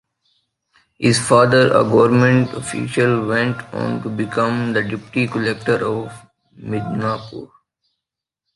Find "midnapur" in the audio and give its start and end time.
6.57-7.51